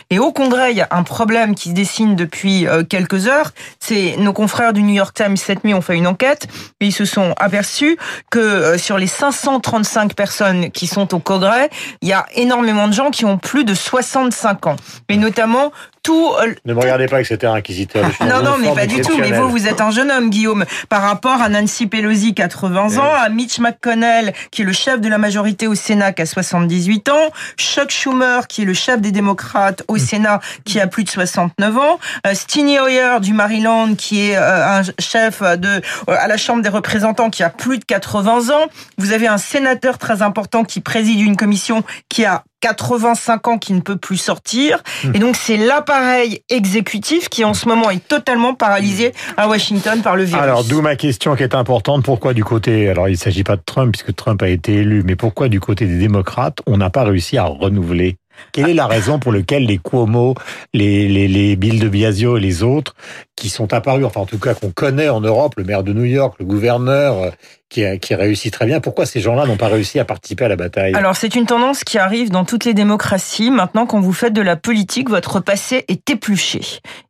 et 0.10 0.20
au 0.20 0.32
Congrès, 0.32 0.72
il 0.72 0.78
y 0.78 0.82
a 0.82 0.88
un 0.92 1.04
problème 1.04 1.56
qui 1.56 1.70
se 1.70 1.74
dessine 1.74 2.16
depuis 2.16 2.68
euh, 2.68 2.84
quelques 2.84 3.28
heures. 3.28 3.52
C'est 3.80 4.16
nos 4.18 4.34
confrères 4.34 4.74
du 4.74 4.84
New 4.84 4.94
York 4.94 5.16
Times 5.16 5.38
cette 5.38 5.64
nuit 5.64 5.74
ont 5.74 5.82
fait 5.82 5.98
une 5.98 6.08
enquête, 6.08 6.48
et 6.80 6.88
ils 6.88 6.94
se 6.94 7.06
sont 7.06 7.34
aperçus 7.38 7.98
que 8.30 8.40
euh, 8.40 8.78
sur 8.78 8.98
les 8.98 9.08
535 9.08 10.14
personnes 10.14 10.72
qui 10.72 10.88
sont 10.88 11.14
au 11.14 11.20
Congrès, 11.20 11.70
il 12.02 12.08
y 12.08 12.14
a 12.14 12.26
énormément 12.36 12.88
de 12.88 12.94
gens 12.94 13.10
qui 13.10 13.26
ont 13.26 13.38
plus 13.38 13.64
de 13.64 13.74
65 13.74 14.68
ans, 14.68 14.76
et 15.10 15.18
notamment 15.18 15.72
tout 16.10 16.34
euh, 16.42 16.56
Ne 16.66 16.74
me 16.74 16.80
regardez 16.80 17.06
pas 17.06 17.22
que 17.22 17.28
c'était 17.28 17.46
un 17.46 17.54
inquisiteur. 17.54 18.04
Non, 18.22 18.42
non, 18.42 18.58
mais 18.60 18.74
pas 18.74 18.88
du 18.88 19.02
tout. 19.02 19.16
Mais 19.20 19.32
vous, 19.32 19.48
vous 19.50 19.68
êtes 19.68 19.80
un 19.80 19.92
jeune 19.92 20.10
homme, 20.10 20.32
Guillaume, 20.32 20.66
par 20.90 21.04
rapport 21.04 21.40
à 21.40 21.50
Nancy 21.50 21.86
Pelosi, 21.86 22.34
80 22.34 22.98
ans, 22.98 23.14
à 23.14 23.30
Mitch 23.30 23.60
McConnell, 23.60 24.34
qui 24.50 24.64
est 24.64 24.66
le 24.66 24.74
chef 24.74 25.00
de 25.02 25.08
la 25.08 25.20
majorité 25.20 25.68
au 25.68 25.76
Sénat, 25.76 26.14
qui 26.14 26.24
a 26.24 26.26
78 26.26 27.10
ans, 27.10 27.14
Chuck 27.58 27.92
Schumer, 27.92 28.48
qui 28.48 28.64
est 28.64 28.66
le 28.66 28.74
chef 28.74 29.02
des 29.02 29.12
démocrates 29.12 29.84
au 29.88 29.98
Sénat, 29.98 30.40
qui 30.66 30.80
a 30.80 30.88
plus 30.88 31.04
de 31.04 31.10
69 31.10 31.78
ans, 31.78 32.00
euh, 32.26 32.34
Steny 32.34 32.80
Hoyer 32.80 33.20
du 33.22 33.34
Maryland, 33.34 33.94
qui 33.96 34.30
est 34.30 34.36
euh, 34.36 34.80
un 34.80 34.82
chef 35.00 35.42
de 35.42 35.82
à 36.08 36.28
la 36.28 36.38
Chambre 36.38 36.64
des 36.64 36.70
représentants, 36.70 37.30
qui 37.30 37.44
a 37.44 37.52
plus 37.52 37.78
de 37.78 37.86
80 37.86 38.50
ans. 38.50 38.66
Vous 38.98 39.14
avez 39.14 39.28
un 39.28 39.38
sénateur 39.38 40.00
très 40.00 40.24
important 40.24 40.64
qui 40.64 40.80
préside 40.80 41.20
une 41.20 41.38
commission 41.38 41.84
qui 42.10 42.26
a 42.26 42.44
85 42.62 43.48
ans 43.48 43.58
qui 43.58 43.74
ne 43.74 43.82
peut 43.82 43.96
plus 43.96 44.18
sortir. 44.18 44.84
Et 45.14 45.20
donc, 45.20 45.36
c'est 45.36 45.58
l'appareil 45.58 46.42
exécutif 46.50 47.30
qui, 47.30 47.44
en 47.46 47.54
ce 47.54 47.68
moment, 47.68 47.90
est 47.90 48.06
totalement 48.08 48.54
paralysé 48.54 49.14
à 49.38 49.48
Washington 49.48 50.02
par 50.02 50.16
le 50.16 50.24
virus. 50.24 50.44
Alors, 50.44 50.64
d'où 50.64 50.82
ma 50.82 50.96
question 50.96 51.36
qui 51.36 51.44
est 51.44 51.56
importante. 51.56 52.04
Pourquoi 52.04 52.34
du 52.34 52.44
côté, 52.44 52.90
alors 52.90 53.08
il 53.08 53.14
ne 53.14 53.18
s'agit 53.18 53.44
pas 53.44 53.56
de 53.56 53.62
Trump 53.66 53.92
puisque 53.92 54.16
Trump 54.16 54.42
a 54.42 54.50
été 54.50 54.74
élu, 54.76 55.04
mais 55.06 55.16
pourquoi 55.16 55.50
du 55.50 55.60
côté 55.60 55.86
des 55.86 55.98
démocrates, 55.98 56.60
on 56.68 56.78
n'a 56.78 56.90
pas 56.90 57.04
réussi 57.04 57.38
à 57.38 57.46
renouveler? 57.46 58.18
Quelle 58.52 58.70
est 58.70 58.74
la 58.74 58.88
raison 58.88 59.20
pour 59.20 59.32
laquelle 59.32 59.66
les 59.66 59.78
Cuomo, 59.78 60.34
les, 60.74 61.08
les, 61.08 61.28
les 61.28 61.56
Bill 61.56 61.80
de 61.80 61.90
Biasio 61.90 62.38
et 62.38 62.40
les 62.40 62.64
autres, 62.64 62.96
qui 63.36 63.50
sont 63.50 63.74
apparus, 63.74 64.06
enfin 64.06 64.22
en 64.22 64.26
tout 64.26 64.40
cas 64.40 64.54
qu'on 64.54 64.72
connaît 64.72 65.10
en 65.10 65.22
Europe, 65.22 65.56
le 65.58 65.64
maire 65.64 65.84
de 65.84 65.94
New 65.94 66.06
York, 66.06 66.36
le 66.40 66.46
gouverneur, 66.46 67.32
qui, 67.70 67.86
a, 67.86 67.98
qui 67.98 68.16
réussit 68.16 68.52
très 68.52 68.66
bien, 68.66 68.80
pourquoi 68.80 69.06
ces 69.06 69.20
gens-là 69.20 69.46
n'ont 69.46 69.58
pas 69.58 69.68
réussi 69.68 70.00
à 70.00 70.06
participer 70.06 70.46
à 70.46 70.48
la 70.48 70.56
bataille? 70.56 70.94
Alors, 70.96 71.16
c'est 71.16 71.36
une 71.36 71.46
tendance 71.46 71.84
qui 71.84 71.98
arrive 71.98 72.32
dans 72.32 72.44
toutes 72.44 72.66
les 72.66 72.74
démocraties. 72.74 73.52
Maintenant, 73.52 73.86
quand 73.86 74.00
vous 74.00 74.14
faites 74.14 74.34
de 74.34 74.42
la 74.42 74.56
politique, 74.56 75.10
votre 75.10 75.40
passé 75.40 75.86
est 75.88 76.10
épluché. 76.10 76.62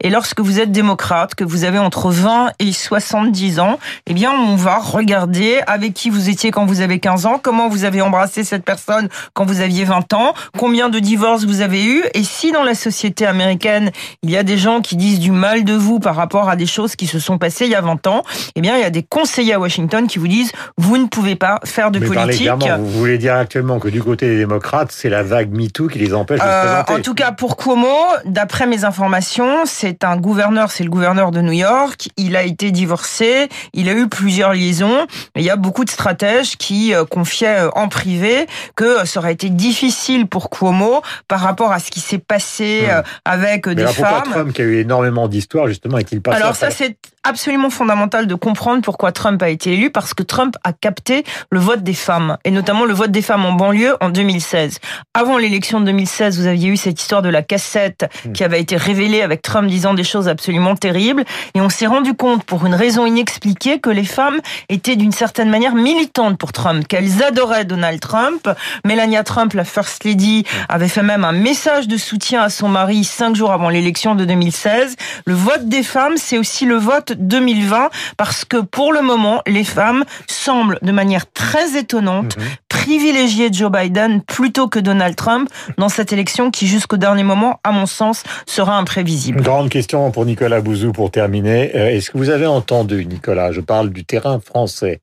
Et 0.01 0.09
lorsque 0.09 0.41
vous 0.41 0.59
êtes 0.59 0.71
démocrate, 0.71 1.35
que 1.35 1.43
vous 1.43 1.63
avez 1.63 1.79
entre 1.79 2.11
20 2.11 2.51
et 2.59 2.71
70 2.73 3.59
ans, 3.59 3.79
eh 4.05 4.13
bien, 4.13 4.31
on 4.31 4.55
va 4.55 4.79
regarder 4.79 5.61
avec 5.65 5.93
qui 5.93 6.09
vous 6.09 6.29
étiez 6.29 6.51
quand 6.51 6.65
vous 6.65 6.81
avez 6.81 6.99
15 6.99 7.25
ans, 7.25 7.39
comment 7.41 7.69
vous 7.69 7.85
avez 7.85 8.01
embrassé 8.01 8.43
cette 8.43 8.65
personne 8.65 9.07
quand 9.33 9.45
vous 9.45 9.61
aviez 9.61 9.85
20 9.85 10.13
ans, 10.13 10.33
combien 10.57 10.89
de 10.89 10.99
divorces 10.99 11.45
vous 11.45 11.61
avez 11.61 11.85
eu, 11.85 12.03
et 12.13 12.23
si 12.23 12.51
dans 12.51 12.63
la 12.63 12.75
société 12.75 13.25
américaine, 13.25 13.91
il 14.23 14.29
y 14.29 14.37
a 14.37 14.43
des 14.43 14.57
gens 14.57 14.81
qui 14.81 14.95
disent 14.95 15.19
du 15.19 15.31
mal 15.31 15.63
de 15.63 15.73
vous 15.73 15.99
par 15.99 16.15
rapport 16.15 16.49
à 16.49 16.55
des 16.55 16.65
choses 16.65 16.95
qui 16.95 17.07
se 17.07 17.19
sont 17.19 17.37
passées 17.37 17.65
il 17.65 17.71
y 17.71 17.75
a 17.75 17.81
20 17.81 18.07
ans, 18.07 18.23
eh 18.55 18.61
bien, 18.61 18.75
il 18.75 18.81
y 18.81 18.85
a 18.85 18.89
des 18.89 19.03
conseillers 19.03 19.53
à 19.53 19.59
Washington 19.59 20.07
qui 20.07 20.19
vous 20.19 20.27
disent, 20.27 20.48
vous 20.77 20.97
ne 20.97 21.07
pouvez 21.07 21.35
pas 21.35 21.59
faire 21.65 21.91
de 21.91 21.99
Mais 21.99 22.07
politique. 22.07 22.49
vous 22.79 22.89
voulez 22.89 23.17
dire 23.17 23.35
actuellement 23.35 23.79
que 23.79 23.87
du 23.87 24.01
côté 24.01 24.27
des 24.29 24.37
démocrates, 24.37 24.91
c'est 24.91 25.09
la 25.09 25.23
vague 25.23 25.51
MeToo 25.51 25.87
qui 25.87 25.99
les 25.99 26.13
empêche 26.13 26.39
de 26.39 26.43
se 26.43 26.49
Euh, 26.49 26.61
présenter 26.83 26.93
en 26.93 27.01
tout 27.01 27.13
cas, 27.13 27.31
pour 27.31 27.57
Cuomo, 27.57 27.87
d'après 28.25 28.65
mes 28.67 28.85
informations, 28.85 29.65
c'est 29.65 30.03
un 30.03 30.17
gouverneur, 30.17 30.71
c'est 30.71 30.83
le 30.83 30.89
gouverneur 30.89 31.31
de 31.31 31.41
New 31.41 31.51
York. 31.53 32.09
Il 32.17 32.35
a 32.35 32.43
été 32.43 32.71
divorcé, 32.71 33.49
il 33.73 33.89
a 33.89 33.93
eu 33.93 34.07
plusieurs 34.07 34.53
liaisons. 34.53 35.05
Et 35.35 35.39
il 35.41 35.43
y 35.43 35.49
a 35.49 35.55
beaucoup 35.55 35.85
de 35.85 35.89
stratèges 35.89 36.57
qui 36.57 36.93
euh, 36.93 37.05
confiaient 37.05 37.59
euh, 37.61 37.69
en 37.75 37.87
privé 37.87 38.47
que 38.75 39.05
ça 39.05 39.19
aurait 39.19 39.33
été 39.33 39.49
difficile 39.49 40.27
pour 40.27 40.49
Cuomo 40.49 41.01
par 41.27 41.39
rapport 41.41 41.71
à 41.71 41.79
ce 41.79 41.91
qui 41.91 41.99
s'est 41.99 42.17
passé 42.19 42.87
Hmm. 42.89 43.01
avec 43.25 43.67
Mais 43.67 43.75
des 43.75 43.81
alors 43.83 43.93
pourquoi 43.95 44.21
femmes. 44.23 44.31
Trump, 44.31 44.53
qui 44.53 44.61
a 44.61 44.65
eu 44.65 44.79
énormément 44.79 45.27
d'histoires, 45.27 45.67
justement, 45.67 45.97
est-il 45.97 46.21
passé 46.21 46.37
Alors 46.37 46.49
après 46.49 46.69
ça, 46.71 46.75
c'est 46.75 46.95
absolument 47.23 47.69
fondamental 47.69 48.27
de 48.27 48.35
comprendre 48.35 48.81
pourquoi 48.81 49.11
Trump 49.11 49.41
a 49.41 49.49
été 49.49 49.73
élu, 49.73 49.89
parce 49.89 50.13
que 50.13 50.23
Trump 50.23 50.55
a 50.63 50.73
capté 50.73 51.23
le 51.51 51.59
vote 51.59 51.83
des 51.83 51.93
femmes, 51.93 52.37
et 52.45 52.51
notamment 52.51 52.85
le 52.85 52.93
vote 52.93 53.11
des 53.11 53.21
femmes 53.21 53.45
en 53.45 53.53
banlieue 53.53 53.95
en 54.01 54.09
2016. 54.09 54.79
Avant 55.13 55.37
l'élection 55.37 55.79
de 55.79 55.85
2016, 55.85 56.39
vous 56.39 56.47
aviez 56.47 56.69
eu 56.69 56.77
cette 56.77 56.99
histoire 56.99 57.21
de 57.21 57.29
la 57.29 57.41
cassette 57.41 58.05
Hmm. 58.25 58.33
qui 58.33 58.43
avait 58.43 58.59
été 58.59 58.75
révélée 58.77 59.21
avec 59.21 59.41
Trump 59.41 59.67
disant 59.67 59.93
des 59.93 60.03
choses 60.03 60.27
absolument 60.27 60.75
terribles, 60.75 61.23
et 61.53 61.61
on 61.61 61.69
s'est 61.69 61.87
rendu 61.87 62.13
compte, 62.13 62.43
pour 62.43 62.65
une 62.65 62.73
raison 62.73 63.05
inexpliquée, 63.05 63.79
que 63.79 63.89
les 63.89 64.03
femmes 64.03 64.39
étaient 64.69 64.95
d'une 64.95 65.11
certaine 65.11 65.49
manière 65.49 65.75
militantes 65.75 66.37
pour 66.37 66.51
Trump, 66.51 66.87
qu'elles 66.87 67.23
adoraient 67.23 67.65
Donald 67.65 67.99
Trump. 67.99 68.49
Melania 68.85 69.23
Trump, 69.23 69.53
la 69.53 69.63
First 69.63 70.03
Lady, 70.03 70.45
avait 70.67 70.87
fait 70.87 71.03
même 71.03 71.23
un 71.23 71.31
message 71.31 71.87
de 71.87 71.97
soutien 71.97 72.41
à 72.41 72.49
son 72.49 72.67
mari 72.67 73.03
cinq 73.03 73.35
jours 73.35 73.51
avant 73.51 73.69
l'élection 73.69 74.15
de 74.15 74.25
2016. 74.25 74.95
Le 75.25 75.33
vote 75.33 75.67
des 75.67 75.83
femmes, 75.83 76.17
c'est 76.17 76.37
aussi 76.37 76.65
le 76.65 76.75
vote 76.75 77.08
2020, 77.13 77.89
parce 78.17 78.45
que 78.45 78.57
pour 78.57 78.93
le 78.93 79.01
moment, 79.01 79.41
les 79.47 79.63
femmes 79.63 80.03
semblent 80.27 80.79
de 80.81 80.91
manière 80.91 81.31
très 81.31 81.77
étonnante 81.77 82.37
Mhm. 82.37 82.43
privilégier 82.69 83.49
Joe 83.51 83.71
Biden 83.71 84.21
plutôt 84.21 84.67
que 84.67 84.79
Donald 84.79 85.15
Trump 85.15 85.49
dans 85.77 85.89
cette 85.89 86.13
élection 86.13 86.49
qui, 86.49 86.65
jusqu'au 86.67 86.97
dernier 86.97 87.23
moment, 87.23 87.59
à 87.63 87.71
mon 87.71 87.85
sens, 87.85 88.23
sera 88.47 88.77
imprévisible. 88.77 89.41
Grande 89.41 89.69
question 89.69 90.09
pour 90.11 90.25
Nicolas 90.25 90.61
Bouzou 90.61 90.91
pour 90.91 91.11
terminer. 91.11 91.75
Euh, 91.75 91.89
Est-ce 91.89 92.11
que 92.11 92.17
vous 92.17 92.29
avez 92.29 92.45
entendu, 92.47 93.05
Nicolas, 93.05 93.51
je 93.51 93.61
parle 93.61 93.89
du 93.89 94.05
terrain 94.05 94.39
français, 94.39 95.01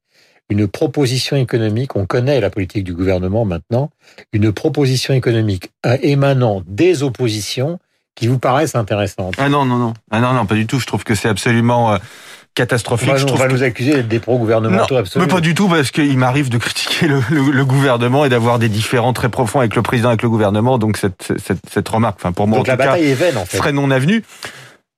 une 0.49 0.67
proposition 0.69 1.37
économique, 1.37 1.97
on 1.97 2.07
connaît 2.07 2.41
la 2.41 2.51
politique 2.51 2.85
du 2.85 2.95
gouvernement 2.95 3.45
maintenant, 3.45 3.91
une 4.33 4.53
proposition 4.53 5.13
économique 5.13 5.71
euh, 5.85 5.97
émanant 6.03 6.63
des 6.67 7.03
oppositions 7.03 7.79
qui 8.17 8.27
vous 8.27 8.39
paraissent 8.41 8.75
intéressantes 8.75 9.35
Ah 9.39 9.49
non, 9.49 9.65
non, 9.65 9.77
non. 9.77 9.95
Ah 10.11 10.21
non, 10.21 10.33
non, 10.33 10.45
pas 10.47 10.57
du 10.57 10.67
tout. 10.67 10.81
Je 10.81 10.87
trouve 10.87 11.05
que 11.05 11.15
c'est 11.15 11.29
absolument 11.29 11.93
euh, 11.93 11.99
catastrophique. 12.55 13.09
On 13.09 13.13
va, 13.13 13.19
je 13.19 13.25
on 13.25 13.27
trouve 13.29 13.39
va 13.41 13.47
que- 13.47 13.53
nous 13.53 13.63
accuser 13.63 13.93
d'être 13.95 14.09
des 14.09 14.19
pro-gouvernementaux 14.19 14.97
absolus. 14.97 15.23
mais 15.25 15.31
pas 15.33 15.41
du 15.41 15.55
tout, 15.55 15.69
parce 15.69 15.91
qu'il 15.91 16.17
m'arrive 16.19 16.49
de 16.49 16.59
critiquer 16.59 17.07
le, 17.09 17.21
le- 17.31 17.51
le 17.53 17.65
gouvernement 17.65 18.25
et 18.25 18.29
d'avoir 18.29 18.59
des 18.59 18.69
différends 18.69 19.13
très 19.13 19.29
profonds 19.29 19.61
avec 19.61 19.77
le 19.77 19.83
président, 19.83 20.09
avec 20.09 20.23
le 20.23 20.31
gouvernement. 20.31 20.79
Donc 20.79 20.97
cette, 20.97 21.33
cette, 21.45 21.61
cette 21.71 21.89
remarque, 21.89 22.17
enfin 22.19 22.33
pour 22.33 22.49
moi 22.49 22.59
Donc 22.59 22.67
en 22.69 22.73
la 22.73 22.77
tout 22.77 22.83
cas, 22.83 22.89
bataille 22.91 23.11
est 23.11 23.15
vaine 23.15 23.37
en 23.37 23.45
fait. 23.45 23.59
serait 23.59 23.73
non 23.73 23.91
avenue. 23.91 24.25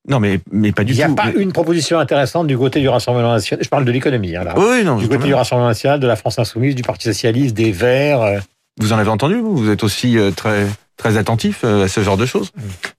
Non, 0.09 0.21
mais, 0.21 0.41
mais 0.51 0.73
pas 0.73 0.85
du 0.85 0.93
Il 0.93 0.97
n'y 0.97 1.03
a 1.03 1.09
tout. 1.09 1.15
pas 1.17 1.27
Mais- 1.35 1.43
une 1.43 1.53
proposition 1.53 1.99
intéressante 1.99 2.47
du 2.47 2.57
côté 2.57 2.81
du 2.81 2.89
Rassemblement 2.89 3.33
national. 3.33 3.63
Je 3.63 3.69
parle 3.69 3.85
de 3.85 3.93
l'économie, 3.93 4.37
hein, 4.37 4.45
là. 4.45 4.55
Oui, 4.57 4.83
non, 4.85 4.97
du 4.97 5.07
côté 5.09 5.27
du 5.27 5.35
Rassemblement 5.35 5.69
national, 5.69 6.01
de 6.01 6.07
la 6.07 6.17
France 6.17 6.39
insoumise, 6.39 6.75
du 6.75 6.83
Parti 6.83 7.05
socialiste, 7.09 7.55
des 7.55 7.73
Verts. 7.73 8.23
euh, 8.23 8.39
Vous 8.81 8.93
en 8.95 8.99
avez 8.99 9.11
entendu 9.11 9.35
vous? 9.35 9.55
Vous 9.57 9.69
êtes 9.71 9.83
aussi 9.85 10.17
euh, 10.17 10.31
très 10.31 10.65
très 10.99 11.17
attentif 11.17 11.61
euh, 11.65 11.85
à 11.85 11.89
ce 11.89 12.03
genre 12.03 12.17
de 12.19 12.27
choses 12.27 12.51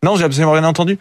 Non, 0.04 0.16
j'ai 0.16 0.24
absolument 0.24 0.54
rien 0.54 0.64
entendu. 0.64 0.98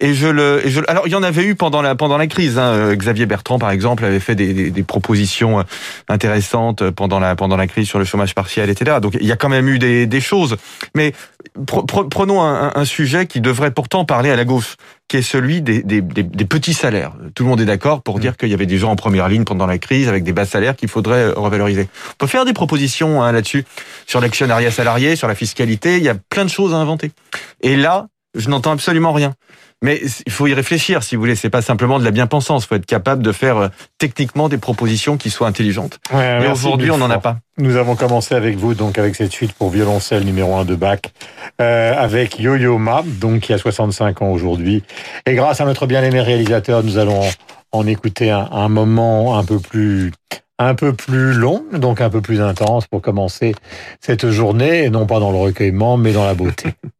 Et 0.00 0.12
je 0.12 0.26
le, 0.26 0.60
et 0.66 0.70
je, 0.70 0.80
alors 0.88 1.06
il 1.06 1.12
y 1.12 1.14
en 1.14 1.22
avait 1.22 1.44
eu 1.44 1.54
pendant 1.54 1.80
la 1.80 1.94
pendant 1.94 2.18
la 2.18 2.26
crise. 2.26 2.58
Hein. 2.58 2.72
Euh, 2.74 2.94
Xavier 2.96 3.24
Bertrand, 3.24 3.58
par 3.58 3.70
exemple, 3.70 4.04
avait 4.04 4.20
fait 4.20 4.34
des, 4.34 4.52
des, 4.52 4.70
des 4.70 4.82
propositions 4.82 5.60
euh, 5.60 5.62
intéressantes 6.08 6.90
pendant 6.90 7.20
la 7.20 7.36
pendant 7.36 7.56
la 7.56 7.66
crise 7.66 7.86
sur 7.88 7.98
le 7.98 8.04
chômage 8.04 8.34
partiel, 8.34 8.68
etc. 8.68 8.98
Donc 9.00 9.16
il 9.20 9.26
y 9.26 9.32
a 9.32 9.36
quand 9.36 9.48
même 9.48 9.68
eu 9.68 9.78
des, 9.78 10.06
des 10.06 10.20
choses. 10.20 10.56
Mais 10.94 11.12
pre- 11.66 11.86
pre- 11.86 12.08
prenons 12.08 12.42
un- 12.42 12.72
un 12.74 12.84
sujet 12.84 13.26
qui 13.26 13.40
devrait 13.40 13.70
pourtant 13.70 14.04
parler 14.04 14.30
à 14.30 14.36
la 14.36 14.44
gauche, 14.44 14.74
qui 15.10 15.16
est 15.16 15.22
celui 15.22 15.60
des, 15.60 15.82
des, 15.82 16.02
des, 16.02 16.22
des 16.22 16.44
petits 16.44 16.72
salaires. 16.72 17.12
Tout 17.34 17.42
le 17.42 17.48
monde 17.48 17.60
est 17.60 17.64
d'accord 17.64 18.00
pour 18.00 18.20
dire 18.20 18.36
qu'il 18.36 18.48
y 18.48 18.54
avait 18.54 18.64
des 18.64 18.78
gens 18.78 18.92
en 18.92 18.96
première 18.96 19.28
ligne 19.28 19.42
pendant 19.42 19.66
la 19.66 19.76
crise 19.76 20.08
avec 20.08 20.22
des 20.22 20.32
bas 20.32 20.46
salaires 20.46 20.76
qu'il 20.76 20.88
faudrait 20.88 21.24
euh, 21.24 21.32
revaloriser. 21.34 21.88
On 22.12 22.16
peut 22.16 22.28
faire 22.28 22.44
des 22.44 22.52
propositions 22.52 23.20
hein, 23.20 23.32
là-dessus 23.32 23.64
sur 24.06 24.20
l'actionnariat 24.20 24.70
salarié, 24.70 25.16
sur 25.16 25.26
la 25.26 25.34
fiscalité. 25.34 25.96
Il 25.96 26.04
y 26.04 26.08
a 26.08 26.14
plein 26.14 26.44
de 26.44 26.50
choses 26.50 26.72
à 26.72 26.76
inventer. 26.76 27.10
Et 27.60 27.74
là, 27.76 28.06
je 28.36 28.48
n'entends 28.48 28.70
absolument 28.70 29.12
rien. 29.12 29.34
Mais 29.82 30.00
il 30.26 30.32
faut 30.32 30.46
y 30.46 30.52
réfléchir, 30.52 31.02
si 31.02 31.16
vous 31.16 31.22
voulez. 31.22 31.36
C'est 31.36 31.50
pas 31.50 31.62
simplement 31.62 31.98
de 31.98 32.04
la 32.04 32.10
bien-pensance. 32.10 32.64
Il 32.64 32.66
faut 32.68 32.74
être 32.74 32.86
capable 32.86 33.22
de 33.22 33.32
faire 33.32 33.56
euh, 33.56 33.68
techniquement 33.98 34.48
des 34.48 34.58
propositions 34.58 35.16
qui 35.16 35.30
soient 35.30 35.48
intelligentes. 35.48 35.98
Et 36.12 36.16
merci 36.16 36.50
aujourd'hui, 36.50 36.90
on 36.90 36.98
n'en 36.98 37.10
a 37.10 37.18
pas. 37.18 37.38
Nous 37.56 37.76
avons 37.76 37.96
commencé 37.96 38.34
avec 38.34 38.56
vous, 38.56 38.74
donc 38.74 38.98
avec 38.98 39.14
cette 39.14 39.32
suite 39.32 39.52
pour 39.52 39.70
violoncelle 39.70 40.24
numéro 40.24 40.54
1 40.56 40.64
de 40.64 40.74
Bach, 40.74 41.00
euh, 41.60 41.94
avec 41.96 42.38
Yo-Yo 42.38 42.78
Ma, 42.78 43.02
donc 43.04 43.40
qui 43.40 43.52
a 43.52 43.58
65 43.58 44.22
ans 44.22 44.30
aujourd'hui. 44.30 44.82
Et 45.26 45.34
grâce 45.34 45.60
à 45.60 45.64
notre 45.64 45.86
bien-aimé 45.86 46.20
réalisateur, 46.20 46.82
nous 46.84 46.98
allons 46.98 47.22
en 47.72 47.86
écouter 47.86 48.30
un, 48.30 48.48
un 48.52 48.68
moment 48.68 49.38
un 49.38 49.44
peu 49.44 49.58
plus 49.58 50.12
un 50.58 50.74
peu 50.74 50.92
plus 50.92 51.32
long, 51.32 51.64
donc 51.72 52.02
un 52.02 52.10
peu 52.10 52.20
plus 52.20 52.42
intense 52.42 52.86
pour 52.86 53.00
commencer 53.00 53.54
cette 53.98 54.28
journée, 54.28 54.84
et 54.84 54.90
non 54.90 55.06
pas 55.06 55.18
dans 55.18 55.30
le 55.30 55.38
recueillement, 55.38 55.96
mais 55.96 56.12
dans 56.12 56.26
la 56.26 56.34
beauté. 56.34 56.74